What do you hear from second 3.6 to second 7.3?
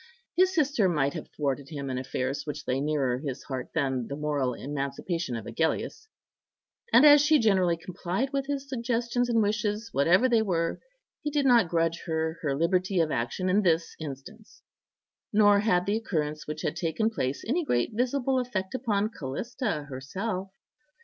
than the moral emancipation of Agellius; and as